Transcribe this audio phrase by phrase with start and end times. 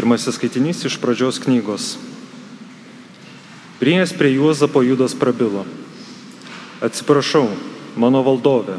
[0.00, 1.98] Pirmasis skaitinys iš pradžios knygos.
[3.76, 5.66] Prieės prie Juozapo Judas prabilo.
[6.80, 7.50] Atsiprašau,
[8.00, 8.78] mano valdove,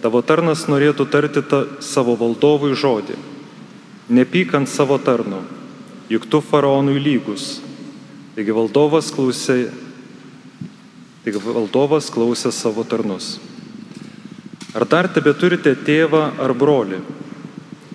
[0.00, 3.18] tavo tarnas norėtų tarti ta, savo valdovui žodį.
[4.08, 5.44] Nepykant savo tarno,
[6.08, 7.60] juk tu faraonui lygus.
[8.32, 9.68] Taigi valdovas klausė,
[11.28, 13.34] taigi valdovas klausė savo tarnus.
[14.72, 17.04] Ar dar tebe turite tėvą ar brolį?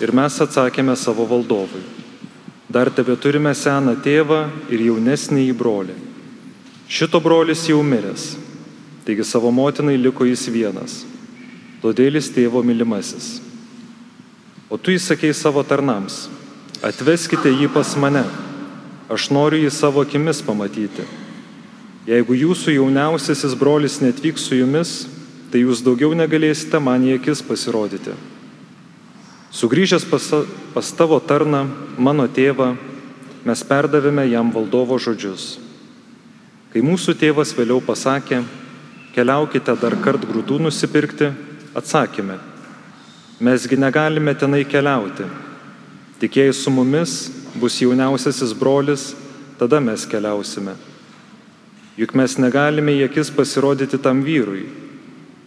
[0.05, 1.97] Ir mes atsakėme savo valdovui.
[2.69, 5.95] Dar tebe turime seną tėvą ir jaunesnį į brolį.
[6.89, 8.35] Šito brolis jau miręs,
[9.05, 10.99] taigi savo motinai liko jis vienas,
[11.81, 13.39] todėl jis tėvo mylimasis.
[14.69, 16.27] O tu įsakei savo tarnams,
[16.85, 18.21] atveskite jį pas mane,
[19.09, 21.07] aš noriu jį savo akimis pamatyti.
[22.09, 25.07] Jeigu jūsų jauniausiasis brolis netvyks su jumis,
[25.49, 28.13] tai jūs daugiau negalėsite man į akis pasirodyti.
[29.51, 30.31] Sugryžęs pas,
[30.73, 31.65] pas tavo tarną,
[31.97, 32.75] mano tėvą,
[33.45, 35.57] mes perdavėme jam valdovo žodžius.
[36.69, 38.43] Kai mūsų tėvas vėliau pasakė,
[39.15, 41.31] keliaukite dar kart grūdų nusipirkti,
[41.73, 42.37] atsakėme,
[43.41, 45.25] mesgi negalime tenai keliauti.
[46.21, 49.15] Tik jei su mumis bus jauniausiasis brolis,
[49.57, 50.77] tada mes keliausime.
[51.97, 54.67] Juk mes negalime į akis pasirodyti tam vyrui,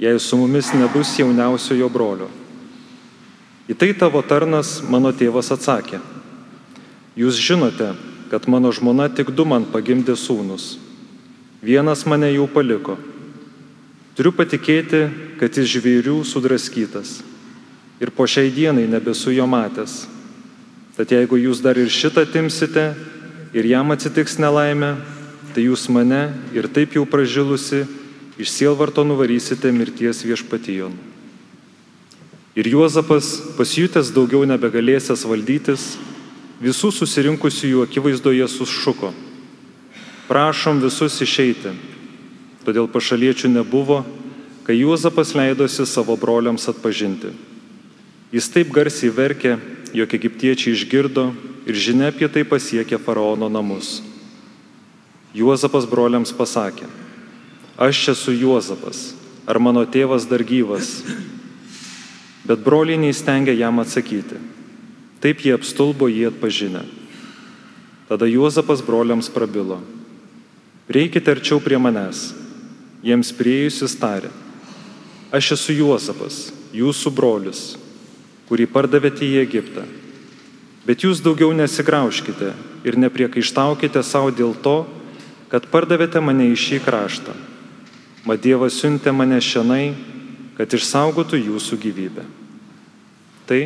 [0.03, 2.42] jei su mumis nebus jauniausiojo brolio.
[3.71, 6.01] Į tai tavo tarnas mano tėvas atsakė.
[7.19, 7.93] Jūs žinote,
[8.33, 10.79] kad mano žmona tik du man pagimdė sūnus.
[11.63, 12.97] Vienas mane jau paliko.
[14.17, 15.05] Turiu patikėti,
[15.39, 17.21] kad jis žvėrių sudraskytas.
[18.03, 20.07] Ir po šiai dienai nebesu jo matęs.
[20.97, 22.91] Tad jeigu jūs dar ir šitą timsite
[23.55, 24.97] ir jam atsitiks nelaimė,
[25.55, 27.85] tai jūs mane ir taip jau pražilusi
[28.41, 31.12] iš sielvarto nuvarysite mirties viešpatijon.
[32.53, 35.95] Ir Juozapas, pasijutęs daugiau nebegalėsęs valdytis,
[36.61, 39.09] visų susirinkusių jų akivaizdoje sušuko.
[40.29, 41.73] Prašom visus išeiti.
[42.67, 44.03] Todėl pašaliečių nebuvo,
[44.69, 47.33] kai Juozapas leidosi savo broliams atpažinti.
[48.37, 49.57] Jis taip garsiai verkė,
[49.97, 51.31] jog egiptiečiai išgirdo
[51.65, 54.03] ir žinia apie tai pasiekė faraono namus.
[55.33, 56.85] Juozapas broliams pasakė,
[57.81, 59.15] aš esu Juozapas,
[59.49, 61.01] ar mano tėvas dar gyvas?
[62.49, 64.41] Bet broliai neįstengė jam atsakyti.
[65.23, 66.83] Taip jie apstulbo jį atpažinę.
[68.11, 69.79] Tada Juozapas broliams prabilo.
[70.91, 72.33] Reikite arčiau prie manęs.
[73.03, 74.31] Jiems prieijusis tarė.
[75.33, 77.63] Aš esu Juozapas, jūsų brolius,
[78.51, 79.87] kurį pardavėte į Egiptą.
[80.85, 82.51] Bet jūs daugiau nesigrauškite
[82.85, 84.83] ir nepriekaištaukite savo dėl to,
[85.49, 87.35] kad pardavėte mane į šį kraštą.
[88.27, 89.95] Mat Dievas siuntė mane šiandien,
[90.63, 92.23] kad išsaugotų jūsų gyvybę.
[93.51, 93.61] Tai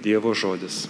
[0.00, 0.86] Dievo žodis.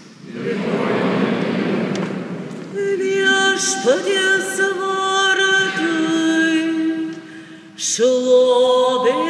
[3.01, 6.63] Viešpaties vardui
[7.75, 9.28] šlovė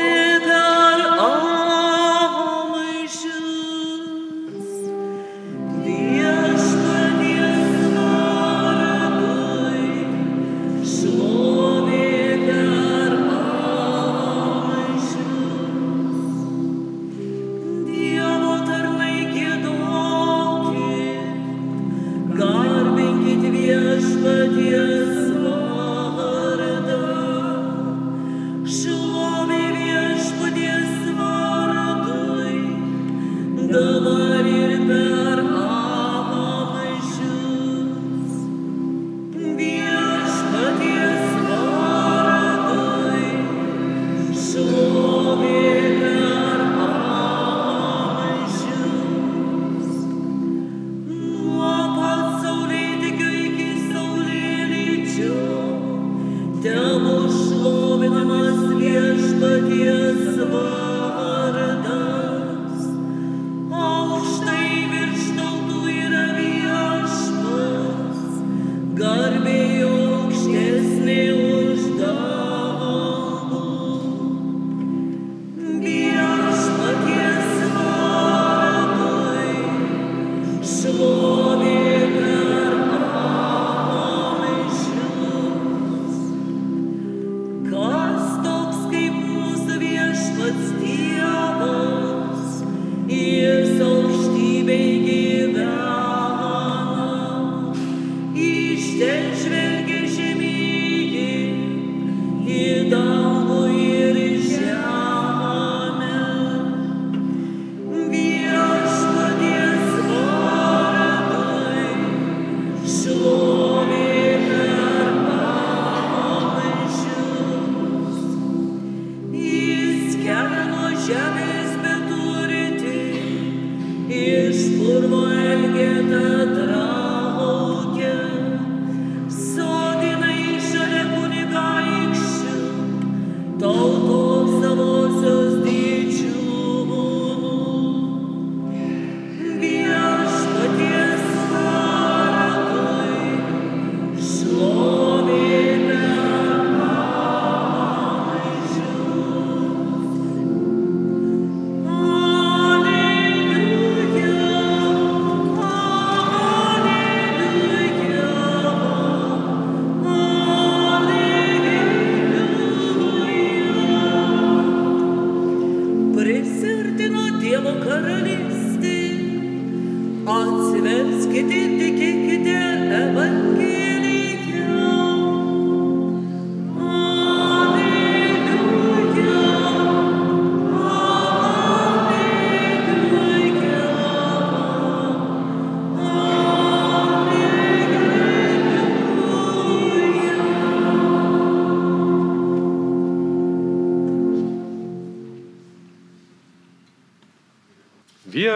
[90.48, 90.78] amžius.
[90.78, 90.97] Kas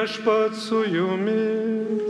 [0.03, 2.03] Viešpat su jumis.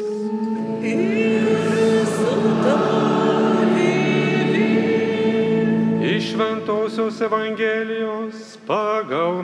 [6.03, 9.43] Iš Šventojios Evangelijos pagal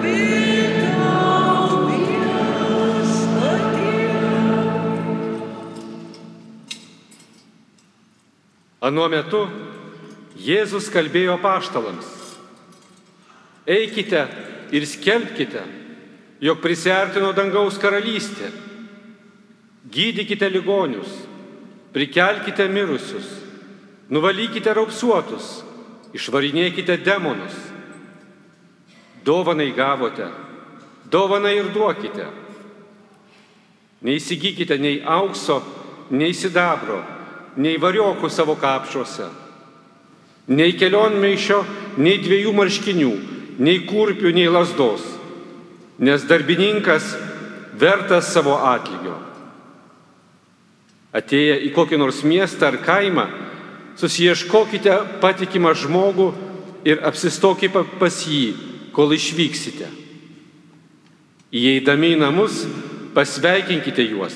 [0.00, 0.72] viešpatie.
[8.80, 9.44] Anuo metu
[10.40, 12.08] Jėzus kalbėjo paštalams.
[13.68, 14.24] Eikite
[14.72, 15.81] ir skelbkite,
[16.42, 18.50] jog prisertino dangaus karalystė.
[19.92, 21.10] Gydykite ligonius,
[21.94, 23.28] prikelkite mirusius,
[24.10, 25.60] nuvalykite raupsuotus,
[26.16, 27.54] išvarinėkite demonus.
[29.22, 30.26] Dovanai gavote,
[31.10, 32.26] dovanai ir duokite.
[34.02, 35.60] Neįsigykite nei aukso,
[36.10, 36.98] nei sidabro,
[37.54, 39.28] nei variokų savo kapšuose,
[40.50, 41.60] nei kelionmaišio,
[42.02, 43.12] nei dviejų marškinių,
[43.62, 45.11] nei kurpių, nei lasdos,
[45.98, 47.12] nes darbininkas
[47.78, 49.18] vertas savo atlygio.
[51.12, 53.26] Atėję į kokį nors miestą ar kaimą,
[54.00, 56.30] susieškokite patikimą žmogų
[56.88, 58.54] ir apsistokite pas jį,
[58.96, 59.90] kol išvyksite.
[61.52, 62.62] Įeidami į namus,
[63.12, 64.34] pasveikinkite juos.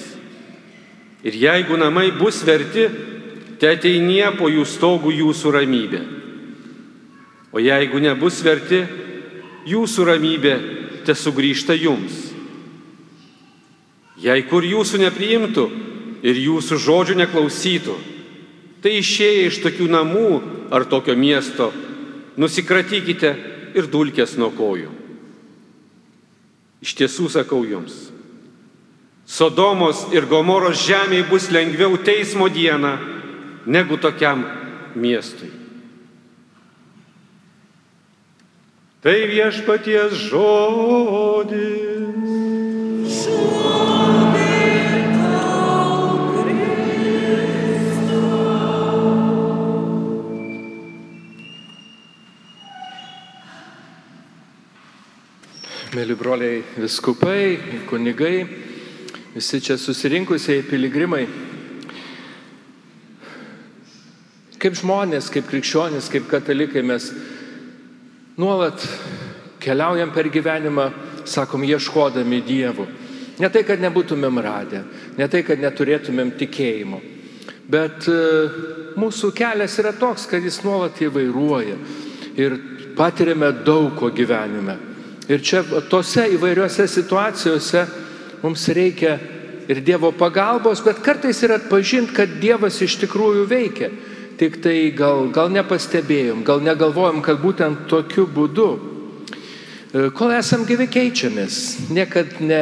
[1.25, 2.85] Ir jeigu namai bus verti,
[3.57, 6.03] te ateinie po jų stogų jūsų ramybė.
[7.57, 8.83] O jeigu nebus verti,
[9.67, 10.57] jūsų ramybė
[11.07, 12.33] te sugrįžta jums.
[14.21, 15.67] Jei kur jūsų nepriimtų
[16.27, 17.97] ir jūsų žodžių neklausytų,
[18.83, 20.31] tai išėję iš tokių namų
[20.75, 21.71] ar tokio miesto,
[22.41, 23.33] nusikratykite
[23.77, 24.91] ir dulkės nuo kojų.
[26.85, 28.07] Iš tiesų sakau jums,
[29.27, 32.93] Sodomos ir Gomoros žemėje bus lengviau teismo dieną
[33.67, 34.45] negu tokiam
[34.95, 35.51] miestui.
[39.05, 41.97] Tai viešpaties žodis.
[55.97, 57.57] Mėly broliai viskupai,
[57.89, 58.43] kunigai,
[59.37, 61.23] visi čia susirinkusiai piligrimai.
[64.61, 67.13] Kaip žmonės, kaip krikščionys, kaip katalikai mes
[68.37, 68.83] nuolat
[69.61, 70.91] keliaujam per gyvenimą,
[71.27, 72.87] sakom, ieškodami dievų.
[73.41, 74.83] Ne tai, kad nebūtumėm radę,
[75.19, 77.01] ne tai, kad neturėtumėm tikėjimo,
[77.69, 78.19] bet e,
[78.97, 81.77] mūsų kelias yra toks, kad jis nuolat įvairuoja
[82.41, 82.57] ir
[82.97, 84.79] patiriame daug ko gyvenime.
[85.29, 87.83] Ir čia tose įvairiose situacijose
[88.45, 89.17] mums reikia
[89.69, 93.91] ir Dievo pagalbos, bet kartais ir atpažinti, kad Dievas iš tikrųjų veikia.
[94.37, 100.85] Tik tai gal, gal nepastebėjom, gal negalvojom, kad būtent tokiu būdu, e, kol esam gyvi
[100.93, 102.59] keičiamės, niekad ne,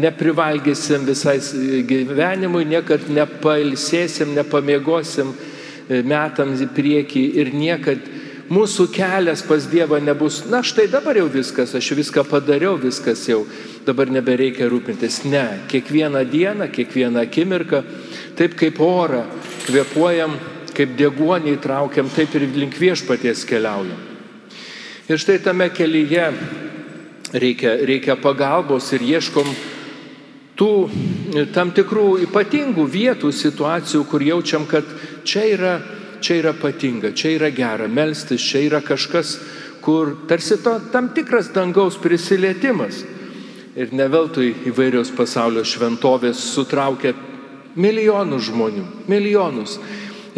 [0.00, 1.36] neprivalgysim visai
[1.84, 8.06] gyvenimui, niekad nepailsėsim, nepamiegosim e, metams į priekį ir niekad
[8.48, 13.42] mūsų kelias pas Dievą nebus, na štai dabar jau viskas, aš viską padariau, viskas jau,
[13.84, 15.20] dabar nebereikia rūpintis.
[15.28, 17.82] Ne, kiekvieną dieną, kiekvieną akimirką,
[18.40, 19.26] taip kaip orą
[19.68, 20.38] kvepuojam,
[20.76, 24.08] kaip deguonį įtraukiam, taip ir link viešpaties keliaujam.
[25.10, 26.26] Ir štai tame kelyje
[27.34, 29.48] reikia, reikia pagalbos ir ieškom
[30.60, 30.72] tų
[31.54, 34.86] tam tikrų ypatingų vietų, situacijų, kur jaučiam, kad
[35.24, 35.74] čia yra
[36.20, 39.38] čia yra patinga, čia yra gera melstis, čia yra kažkas,
[39.80, 43.04] kur tarsi to tam tikras dangaus prisilietimas.
[43.76, 47.14] Ir ne veltui įvairios pasaulio šventovės sutraukia
[47.78, 49.78] milijonus žmonių, milijonus.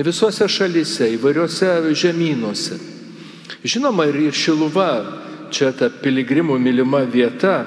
[0.01, 2.79] Visuose šalise, įvairiuose žemynuose.
[3.61, 4.89] Žinoma, ir Šiluva,
[5.53, 7.67] čia ta piligrimų mylima vieta.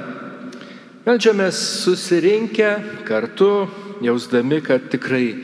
[1.05, 2.71] Meldžiamės susirinkę
[3.05, 3.67] kartu,
[4.01, 5.35] jausdami, kad tikrai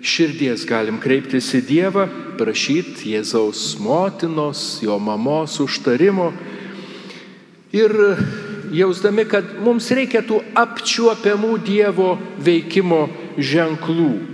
[0.00, 2.08] širdies galim kreiptis į Dievą,
[2.40, 6.32] prašyti Jėzaus motinos, jo mamos užtarimo
[7.74, 7.92] ir
[8.72, 13.04] jausdami, kad mums reikia tų apčiuopiamų Dievo veikimo
[13.36, 14.33] ženklų.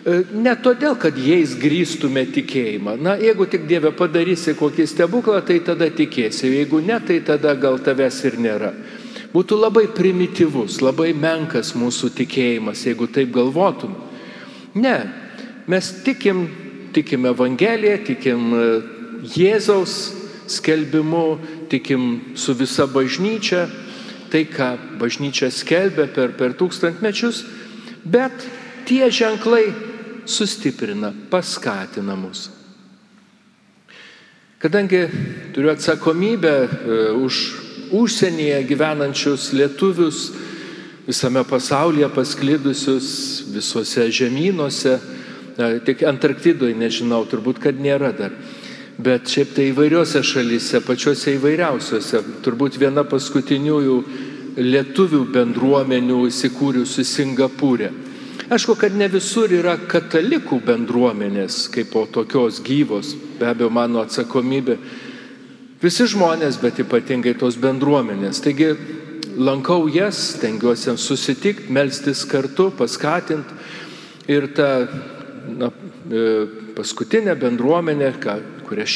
[0.00, 2.96] E, Ne todėl, kad jais grįstume tikėjimą.
[3.00, 6.48] Na, jeigu tik Dieve padarysi kokį stebuklą, tai tada tikėsi.
[6.48, 8.72] Jeigu ne, tai tada gal tavęs ir nėra.
[9.30, 13.92] Būtų labai primityvus, labai menkas mūsų tikėjimas, jeigu taip galvotum.
[14.74, 14.96] Ne,
[15.70, 16.48] mes tikim,
[16.96, 18.64] tikim Evangeliją, tikim e,
[19.36, 19.98] Jėzaus
[20.50, 21.38] skelbimu,
[21.70, 23.68] tikim su visa bažnyčia,
[24.32, 27.44] tai ką bažnyčia skelbia per, per tūkstantmečius,
[28.02, 28.48] bet
[28.88, 29.89] tie ženklai
[30.30, 32.48] sustiprina, paskatina mus.
[34.60, 35.06] Kadangi
[35.54, 36.68] turiu atsakomybę e,
[37.16, 37.34] už
[37.90, 40.32] užsienyje gyvenančius lietuvius,
[41.06, 43.08] visame pasaulyje pasklidusius,
[43.54, 44.98] visuose žemynuose,
[45.56, 48.36] na, tik Antarktidoje nežinau, turbūt, kad nėra dar.
[49.00, 53.96] Bet šiaip tai įvairiuose šalyse, pačiuose įvairiausiuose, turbūt viena paskutiniųjų
[54.60, 57.90] lietuvių bendruomenių įsikūrusių Singapūrė.
[58.50, 64.74] Aišku, kad ne visur yra katalikų bendruomenės kaip po tokios gyvos, be abejo mano atsakomybė.
[65.78, 68.42] Visi žmonės, bet ypatingai tos bendruomenės.
[68.42, 68.72] Taigi
[69.38, 73.54] lankau jas, tengiuosi susitikti, melstis kartu, paskatinti.
[74.26, 74.68] Ir ta
[75.46, 75.70] na,
[76.10, 76.26] e,
[76.74, 78.12] paskutinė bendruomenė,
[78.66, 78.90] kurią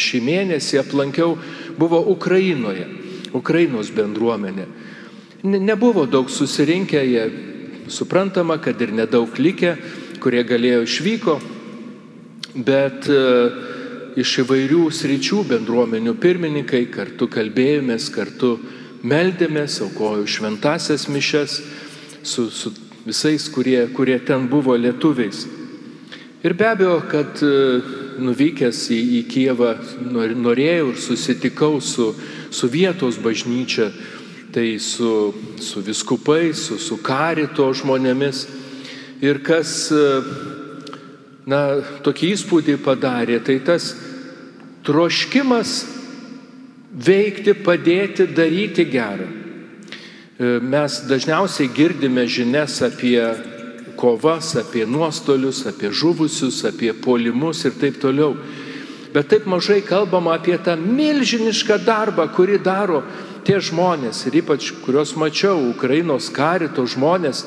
[0.00, 1.36] šį mėnesį aplankiau,
[1.76, 2.88] buvo Ukrainoje.
[3.36, 4.64] Ukrainos bendruomenė.
[5.44, 7.53] Ne- Nebuvo daug susirinkę, jie
[7.88, 9.74] suprantama, kad ir nedaug likę,
[10.22, 11.34] kurie galėjo išvyko,
[12.64, 13.18] bet e,
[14.20, 18.54] iš įvairių sričių bendruomenių pirmininkai kartu kalbėjomės, kartu
[19.04, 21.58] meldėmės, aukojo šventasias mišes
[22.24, 22.72] su, su
[23.04, 25.44] visais, kurie, kurie ten buvo lietuviais.
[26.44, 27.52] Ir be abejo, kad e,
[28.20, 29.74] nuvykęs į, į Kievą
[30.12, 32.10] nor- norėjau ir susitikau su,
[32.52, 33.90] su vietos bažnyčia,
[34.54, 38.44] tai su, su viskupais, su, su karito žmonėmis.
[39.24, 40.04] Ir kas, e,
[41.50, 41.62] na,
[42.06, 43.88] tokį įspūdį padarė, tai tas
[44.86, 45.72] troškimas
[46.94, 49.26] veikti, padėti, daryti gerą.
[49.26, 53.18] E, Mes dažniausiai girdime žinias apie
[53.98, 58.36] kovas, apie nuostolius, apie žuvusius, apie polimus ir taip toliau.
[59.14, 63.02] Bet taip mažai kalbama apie tą milžinišką darbą, kurį daro
[63.44, 67.44] tie žmonės ir ypač kuriuos mačiau, Ukrainos karito žmonės,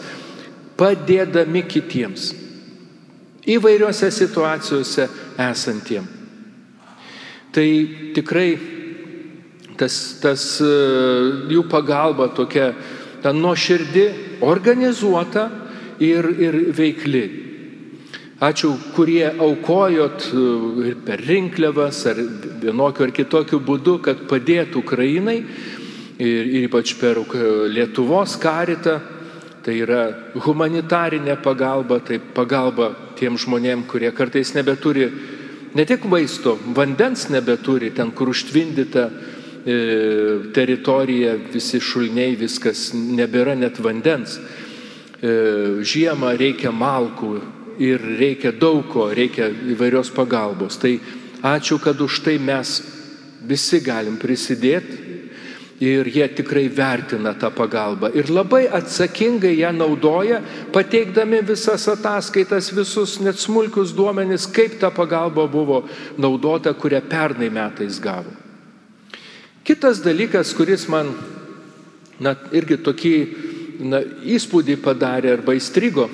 [0.78, 2.32] padėdami kitiems.
[3.48, 5.08] Įvairiose situacijose
[5.40, 6.08] esantiem.
[7.56, 7.68] Tai
[8.14, 8.50] tikrai
[9.80, 10.72] tas, tas e,
[11.54, 12.74] jų pagalba tokia,
[13.24, 14.08] ta nuoširdi,
[14.46, 15.48] organizuota
[16.04, 17.26] ir, ir veikli.
[18.44, 20.44] Ačiū, kurie aukojot e,
[20.92, 22.20] ir per rinkliavas ar
[22.62, 25.40] vienokiu ar kitokiu būdu, kad padėtų Ukrainai
[26.20, 27.38] ir, ir ypač per Uk-
[27.72, 29.00] Lietuvos karitą.
[29.68, 30.04] Tai yra
[30.46, 35.10] humanitarinė pagalba, tai pagalba tiem žmonėm, kurie kartais nebeturi
[35.76, 39.04] ne tik maisto, vandens nebeturi, ten kur užtvindyta
[39.68, 39.76] e,
[40.56, 44.38] teritorija, visi šulniai, viskas nebėra net vandens.
[44.40, 45.34] E,
[45.84, 47.34] žiemą reikia malkų
[47.84, 50.80] ir reikia daug ko, reikia įvairios pagalbos.
[50.80, 50.96] Tai
[51.44, 52.80] ačiū, kad už tai mes
[53.48, 55.07] visi galim prisidėti
[55.80, 58.10] ir jie tikrai vertina tą pagalbą.
[58.18, 60.42] Ir labai atsakingai ją naudoja,
[60.74, 65.84] pateikdami visas ataskaitas, visus net smulkius duomenis, kaip ta pagalba buvo
[66.18, 68.34] naudota, kurią pernai metais gavo.
[69.64, 71.12] Kitas dalykas, kuris man
[72.20, 73.16] na, irgi tokį
[73.86, 76.08] na, įspūdį padarė arba įstrigo,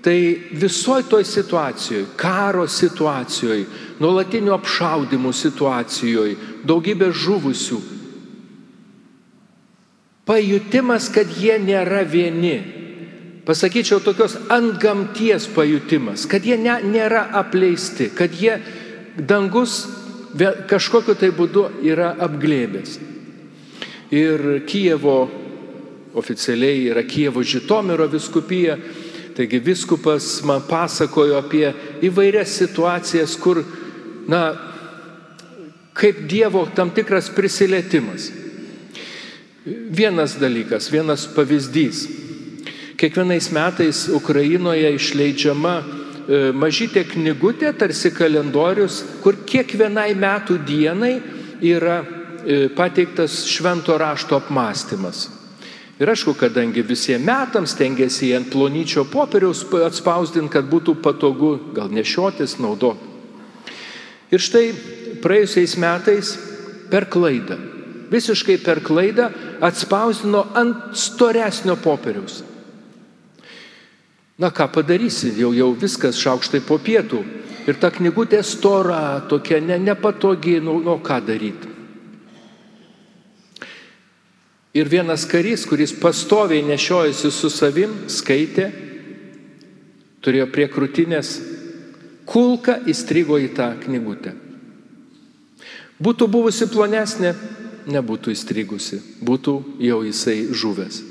[0.00, 0.16] tai
[0.56, 3.66] visoji toj situacijoje, karo situacijoje,
[4.00, 7.80] nuolatinių apšaudimų situacijoje, daugybė žuvusių,
[10.30, 12.60] pajutimas, kad jie nėra vieni.
[13.46, 18.60] Pasakyčiau, tokios ant gamties pajutimas, kad jie ne, nėra apleisti, kad jie
[19.18, 19.82] dangus
[20.70, 22.98] kažkokiu tai būdu yra apglėbęs.
[24.14, 25.16] Ir Kijevo,
[26.14, 28.76] oficialiai yra Kijevo Žitomiro viskupija,
[29.34, 31.72] taigi viskupas man pasakojo apie
[32.06, 33.64] įvairias situacijas, kur,
[34.30, 34.44] na,
[35.98, 38.30] kaip Dievo tam tikras prisilietimas.
[39.64, 42.08] Vienas dalykas, vienas pavyzdys.
[42.96, 51.12] Kiekvienais metais Ukrainoje išleidžiama e, mažytė knygutė, tarsi kalendorius, kur kiekvienai metų dienai
[51.60, 55.26] yra e, pateiktas švento rašto apmąstymas.
[56.00, 62.56] Ir aišku, kadangi visiems metams tengiasi ant plonyčio popieriaus atspausdinti, kad būtų patogu gal nešiotis,
[62.56, 63.04] naudoti.
[64.32, 64.64] Ir štai
[65.20, 66.32] praėjusiais metais
[66.88, 67.58] per klaidą,
[68.10, 69.30] visiškai per klaidą
[69.62, 72.42] atspausdino ant storesnio popieriaus.
[74.40, 77.20] Na ką padarysi, jau, jau viskas šaukštai po pietų.
[77.68, 81.68] Ir ta knygutė stora, tokia ne, nepatogi, nu, nu ką daryti.
[84.70, 88.70] Ir vienas karys, kuris pastoviai nešiojasi su savim, skaitė,
[90.22, 91.32] turėjo prie krūtinės,
[92.30, 94.32] kulka įstrigo į tą knygutę.
[96.00, 97.34] Būtų buvusi plonesnė,
[97.88, 101.02] nebūtų įstrigusi, būtų jau jisai žuvęs.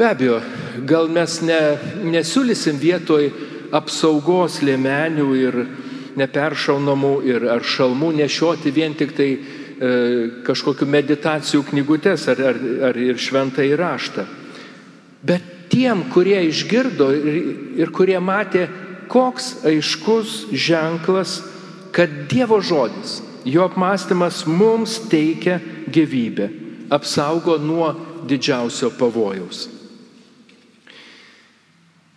[0.00, 0.40] Be abejo,
[0.88, 1.60] gal mes ne,
[2.08, 3.28] nesiūlysim vietoj
[3.76, 5.58] apsaugos lėmenių ir
[6.16, 9.30] neperšaunamų ir ar šalmų nešioti vien tik tai
[10.44, 12.58] kažkokiu meditacijų knygutes ar, ar,
[12.90, 14.26] ar ir šventą įraštą.
[15.24, 17.38] Bet tiem, kurie išgirdo ir,
[17.80, 18.66] ir kurie matė,
[19.10, 21.40] koks aiškus ženklas,
[21.96, 26.48] kad Dievo žodis, jo apmąstymas mums teikia gyvybę,
[26.90, 27.94] apsaugo nuo
[28.26, 29.68] didžiausio pavojaus.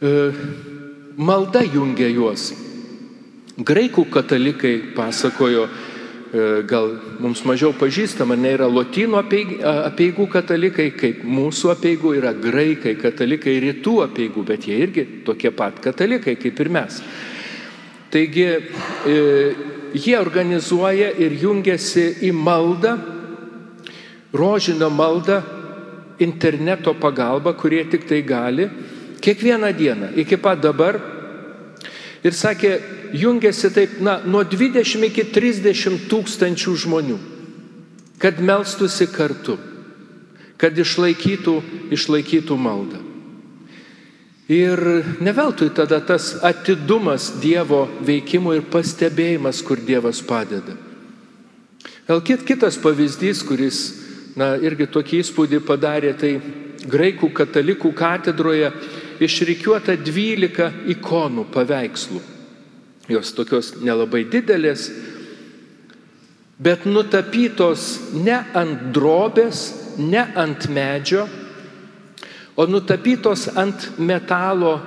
[0.04, 0.12] E,
[1.18, 2.52] malda jungia juos.
[3.54, 6.90] Graikų katalikai pasakojo, e, gal
[7.22, 14.00] mums mažiau pažįstama, ne yra lotynų apieigų katalikai, kaip mūsų apieigų yra graikai katalikai rytų
[14.08, 17.00] apieigų, bet jie irgi tokie pat katalikai kaip ir mes.
[18.14, 19.22] Taigi e,
[19.94, 22.98] jie organizuoja ir jungiasi į maldą,
[24.34, 25.42] rožinio maldą
[26.20, 28.70] interneto pagalba, kurie tik tai gali,
[29.22, 31.00] kiekvieną dieną, iki pat dabar.
[32.24, 32.74] Ir sakė,
[33.14, 37.18] jungiasi taip, na, nuo 20 iki 30 tūkstančių žmonių,
[38.18, 39.58] kad melstusi kartu,
[40.58, 41.58] kad išlaikytų,
[41.92, 43.13] išlaikytų maldą.
[44.52, 44.80] Ir
[45.24, 50.76] neveltui tada tas atidumas Dievo veikimo ir pastebėjimas, kur Dievas padeda.
[52.04, 53.78] Gal kitas pavyzdys, kuris,
[54.36, 56.34] na, irgi tokį įspūdį padarė, tai
[56.84, 58.74] graikų katalikų katedroje
[59.24, 62.20] išrikiuota 12 ikonų paveikslų.
[63.12, 64.90] Jos tokios nelabai didelės,
[66.60, 69.64] bet nutapytos ne ant drobės,
[70.00, 71.28] ne ant medžio,
[72.56, 74.84] o nutapytos ant metalo e,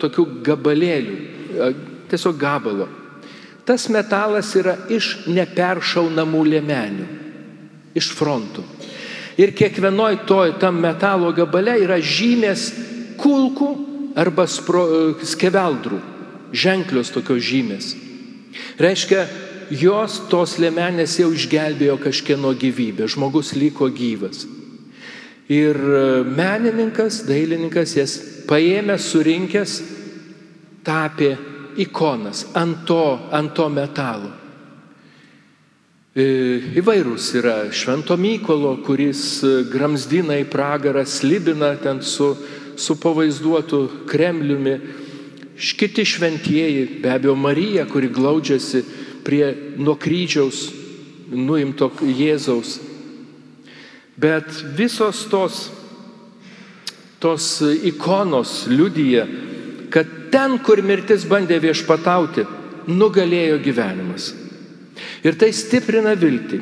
[0.00, 1.70] tokių gabalėlių, e,
[2.10, 2.88] tiesiog gabalo.
[3.68, 7.08] Tas metalas yra iš neperšaunamų lėmenių,
[7.94, 8.64] iš frontų.
[9.40, 12.70] Ir kiekvienoj toj tam metalo gabale yra žymės
[13.20, 13.68] kulkų
[14.18, 16.00] arba spro, skeveldrų,
[16.52, 17.92] ženklios tokios žymės.
[18.80, 19.26] Reiškia,
[19.70, 24.48] jos tos lėmenės jau išgelbėjo kažkieno gyvybę, žmogus liko gyvas.
[25.50, 25.78] Ir
[26.30, 28.12] menininkas, dailininkas jas
[28.46, 29.80] paėmė, surinkęs,
[30.86, 31.32] tapė
[31.82, 33.02] ikonas ant to,
[33.34, 34.30] ant to metalo.
[36.14, 36.24] E,
[36.78, 42.32] įvairūs yra Švento Mykolo, kuris gramzdina į pragarą, slibina ten su
[42.80, 44.80] su pavaizduotu Kremliumi,
[45.76, 48.82] kiti šventieji, be abejo Marija, kuri glaudžiasi
[49.24, 50.70] prie nuo kryžiaus
[51.30, 52.78] nuimto Jėzaus.
[54.20, 55.60] Bet visos tos,
[57.22, 59.24] tos ikonos liudyja,
[59.90, 62.44] kad ten, kur mirtis bandė viešpatauti,
[62.90, 64.32] nugalėjo gyvenimas.
[65.24, 66.60] Ir tai stiprina viltį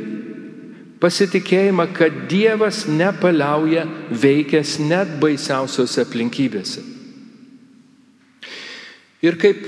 [0.99, 6.83] Pasitikėjimą, kad Dievas nepaliauja veikęs net baisiausiose aplinkybėse.
[9.23, 9.63] Ir kaip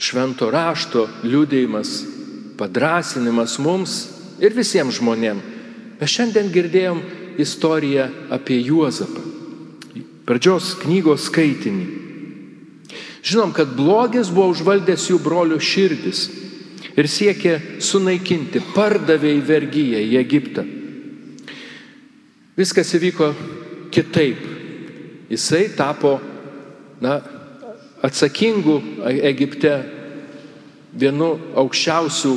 [0.00, 1.94] švento rašto liūdėjimas,
[2.60, 3.96] padrasinimas mums
[4.44, 5.53] ir visiems žmonėms.
[6.00, 7.00] Mes šiandien girdėjom
[7.40, 9.22] istoriją apie Juozapą.
[10.24, 11.84] Pradžios knygos skaitinį.
[13.24, 16.26] Žinom, kad blogis buvo užvaldęs jų brolių širdis
[16.94, 20.64] ir siekė sunaikinti, pardavė į vergyją į Egiptą.
[22.54, 23.32] Viskas įvyko
[23.94, 24.44] kitaip.
[25.32, 26.18] Jisai tapo
[27.02, 27.18] na,
[28.04, 28.76] atsakingu
[29.24, 29.72] Egipte
[30.94, 32.34] vienu aukščiausių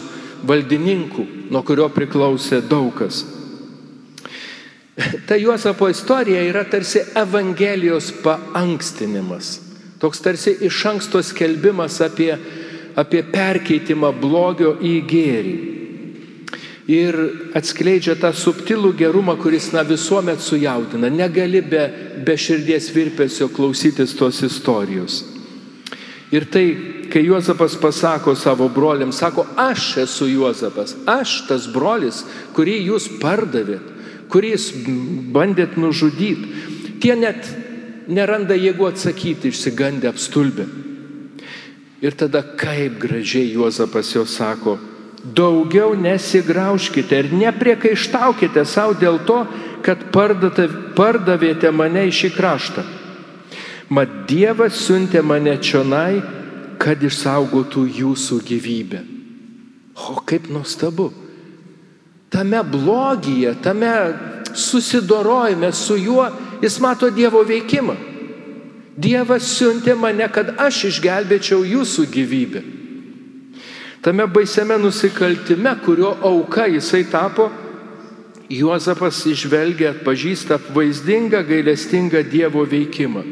[0.47, 3.36] valdininkų, nuo kurio priklausė daugas.
[5.27, 9.59] Ta Juozapo istorija yra tarsi Evangelijos paankstinimas.
[10.01, 12.37] Toks tarsi iš anksto skelbimas apie
[12.97, 15.55] apie perkeitimą blogio į gėrį.
[16.87, 17.17] Ir
[17.57, 21.11] atskleidžia tą subtilų gerumą, kuris na, visuomet sujaudina.
[21.11, 21.83] Negali be,
[22.23, 25.19] be širdies virpesio klausytis tos istorijos.
[26.31, 26.65] Ir tai,
[27.11, 32.23] kai Juozapas pasako savo broliams, sako, aš esu Juozapas, aš tas brolis,
[32.55, 33.93] kurį jūs pardavėt,
[34.31, 34.67] kurį jūs
[35.33, 37.47] bandėt nužudyti, tie net
[38.07, 40.67] neranda jėgų atsakyti, išsigandę, apstulbę.
[42.01, 44.77] Ir tada kaip gražiai Juozapas jo sako,
[45.23, 49.41] daugiau nesigraužkite ir nepriekaištaukite savo dėl to,
[49.81, 52.85] kad pardavėte mane į šį kraštą.
[53.89, 56.19] Mat Dievas siuntė mane čionai,
[56.77, 58.99] kad išsaugotų jūsų gyvybę.
[60.11, 61.09] O kaip nuostabu.
[62.29, 63.91] Tame blogyje, tame
[64.53, 66.27] susidorojime su juo,
[66.61, 67.95] jis mato Dievo veikimą.
[68.97, 72.63] Dievas siuntė mane, kad aš išgelbėčiau jūsų gyvybę.
[74.01, 77.51] Tame baisiame nusikaltime, kurio auka jisai tapo,
[78.47, 83.23] Juozapas išvelgia, atpažįsta vaizdingą, gailestingą Dievo veikimą.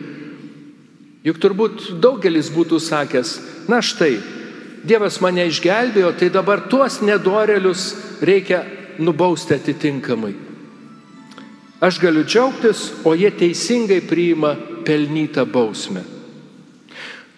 [1.24, 3.38] Juk turbūt daugelis būtų sakęs,
[3.72, 4.18] na štai,
[4.86, 8.60] Dievas mane išgelbėjo, tai dabar tuos nedorelius reikia
[9.00, 10.34] nubausti atitinkamai.
[11.84, 14.56] Aš galiu džiaugtis, o jie teisingai priima
[14.86, 16.04] pelnytą bausmę.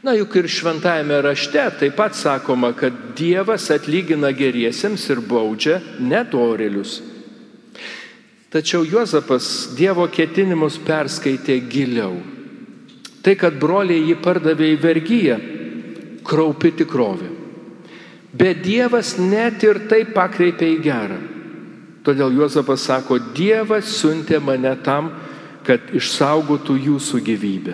[0.04, 7.02] Na juk ir šventajame rašte taip pat sakoma, kad Dievas atlygina geriesiems ir baudžia nedorelius.
[8.54, 12.16] Tačiau Juozapas Dievo ketinimus perskaitė giliau.
[13.26, 15.38] Tai, kad broliai jį pardavė į vergyją,
[16.24, 17.34] kraupi tikrovė.
[18.38, 21.20] Bet Dievas net ir tai pakreipė į gerą.
[22.08, 25.10] Todėl Juozapas sako, Dievas siuntė mane tam,
[25.68, 27.74] kad išsaugotų jūsų gyvybę.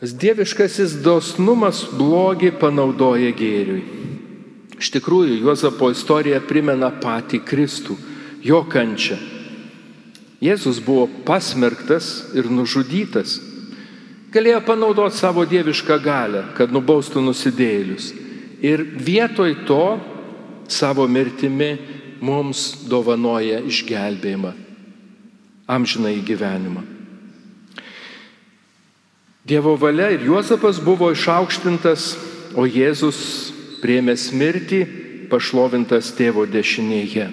[0.00, 3.82] Dieviškasis dosnumas blogį panaudoja gėriui.
[4.80, 7.98] Iš tikrųjų, Juozapo istorija primena patį Kristų,
[8.40, 9.18] jo kančią.
[10.40, 13.36] Jėzus buvo pasmerktas ir nužudytas.
[14.32, 18.14] Galėjo panaudoti savo dievišką galę, kad nubaustų nusidėlius.
[18.64, 19.84] Ir vietoj to
[20.70, 21.74] savo mirtimi
[22.22, 24.52] mums dovanoja išgelbėjimą,
[25.70, 26.84] amžiną į gyvenimą.
[29.50, 32.12] Dievo valia ir Juozapas buvo išaukštintas,
[32.54, 34.80] o Jėzus priemęs mirtį
[35.30, 37.28] pašlovintas tėvo dešinėje.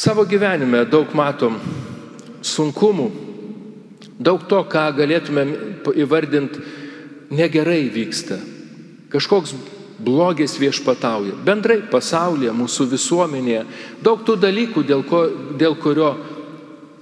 [0.00, 1.58] Savo gyvenime daug matom
[2.46, 3.08] sunkumų,
[4.16, 5.50] daug to, ką galėtumėm
[6.00, 6.62] įvardinti
[7.34, 8.38] negerai vyksta.
[9.10, 9.52] Kažkoks
[10.04, 11.36] blogis viešpatauja.
[11.44, 13.64] Bendrai pasaulyje, mūsų visuomenėje.
[14.04, 15.22] Daug tų dalykų, dėl, ko,
[15.60, 16.14] dėl kurio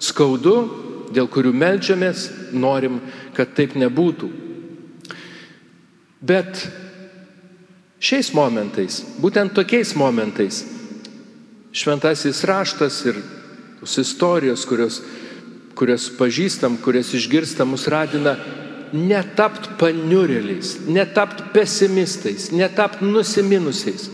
[0.02, 0.56] skaudu,
[1.14, 3.00] dėl kurių melžiamės, norim,
[3.36, 4.30] kad taip nebūtų.
[6.18, 6.64] Bet
[8.02, 10.64] šiais momentais, būtent tokiais momentais,
[11.70, 13.20] šventasis raštas ir
[13.78, 15.00] tos istorijos, kurios,
[15.78, 18.34] kurias pažįstam, kurias išgirstam, mus radina
[18.92, 24.08] netapt paniurėliais, netapt pesimistais, netapt nusiminusiais.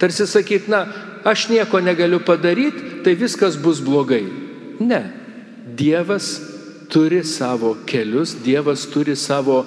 [0.00, 0.84] Tarsi sakyt, na,
[1.24, 4.24] aš nieko negaliu padaryti, tai viskas bus blogai.
[4.80, 5.02] Ne.
[5.76, 6.36] Dievas
[6.92, 9.64] turi savo kelius, Dievas turi savo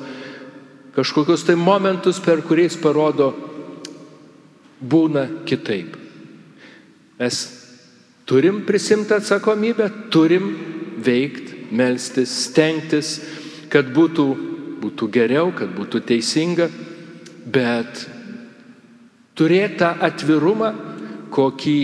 [0.96, 3.32] kažkokius tai momentus, per kuriais parodo,
[4.80, 5.96] būna kitaip.
[7.20, 7.40] Mes
[8.28, 10.52] turim prisimti atsakomybę, turim
[11.04, 13.18] veikti, melstis, stengtis,
[13.72, 14.26] kad būtų,
[14.82, 16.70] būtų geriau, kad būtų teisinga,
[17.50, 18.06] bet
[19.38, 20.72] turėti tą atvirumą,
[21.34, 21.82] kokį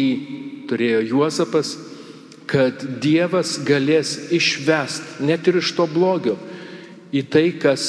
[0.69, 1.75] turėjo Juozapas,
[2.49, 6.35] kad Dievas galės išvest net ir iš to blogio
[7.15, 7.87] į tai, kas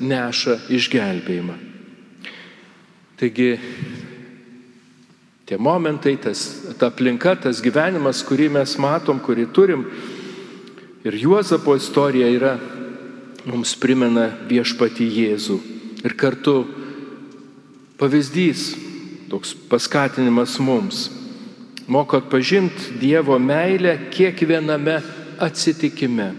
[0.00, 1.56] neša išgelbėjimą.
[3.18, 3.50] Taigi
[5.48, 6.44] tie momentai, tas,
[6.78, 9.86] ta aplinka, tas gyvenimas, kurį mes matom, kurį turim,
[11.08, 12.54] ir Juozapo istorija yra,
[13.46, 15.58] mums primena viešpati Jėzų.
[16.06, 16.62] Ir kartu
[17.98, 18.72] pavyzdys,
[19.30, 21.08] toks paskatinimas mums.
[21.88, 24.98] Moko atpažinti Dievo meilę kiekviename
[25.40, 26.32] atsitikime,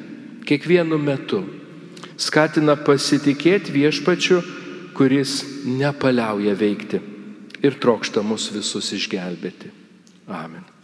[0.45, 1.43] kiekvienu metu
[2.19, 4.41] skatina pasitikėti viešpačiu,
[4.97, 6.99] kuris nepaliauja veikti
[7.63, 9.71] ir trokšta mus visus išgelbėti.
[10.27, 10.78] Amen.